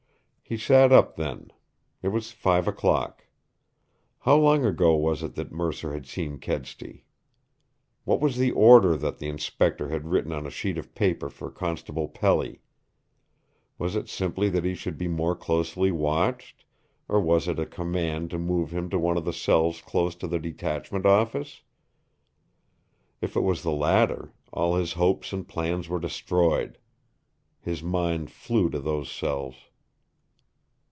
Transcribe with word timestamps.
He 0.43 0.57
sat 0.57 0.91
up 0.91 1.15
then. 1.15 1.49
It 2.03 2.09
was 2.09 2.33
five 2.33 2.67
o'clock. 2.67 3.25
How 4.19 4.35
long 4.35 4.65
ago 4.65 4.97
was 4.97 5.23
it 5.23 5.35
that 5.35 5.53
Mercer 5.53 5.93
had 5.93 6.05
seen 6.05 6.39
Kedsty? 6.39 7.05
What 8.03 8.19
was 8.19 8.35
the 8.35 8.51
order 8.51 8.97
that 8.97 9.17
the 9.19 9.29
Inspector 9.29 9.87
had 9.87 10.09
written 10.11 10.33
on 10.33 10.45
a 10.45 10.49
sheet 10.49 10.77
of 10.77 10.93
paper 10.93 11.29
for 11.29 11.49
Constable 11.51 12.09
Pelly? 12.09 12.59
Was 13.77 13.95
it 13.95 14.09
simply 14.09 14.49
that 14.49 14.65
he 14.65 14.75
should 14.75 14.97
be 14.97 15.07
more 15.07 15.37
closely 15.37 15.89
watched, 15.89 16.65
or 17.07 17.21
was 17.21 17.47
it 17.47 17.57
a 17.57 17.65
command 17.65 18.29
to 18.31 18.37
move 18.37 18.71
him 18.73 18.89
to 18.89 18.99
one 18.99 19.15
of 19.15 19.23
the 19.23 19.31
cells 19.31 19.79
close 19.79 20.15
to 20.15 20.27
the 20.27 20.37
detachment 20.37 21.05
office? 21.05 21.61
If 23.21 23.37
it 23.37 23.41
was 23.41 23.63
the 23.63 23.71
latter, 23.71 24.33
all 24.51 24.75
his 24.75 24.91
hopes 24.99 25.31
and 25.31 25.47
plans 25.47 25.87
were 25.87 25.97
destroyed. 25.97 26.77
His 27.61 27.81
mind 27.81 28.29
flew 28.31 28.69
to 28.71 28.81
those 28.81 29.09
cells. 29.09 29.55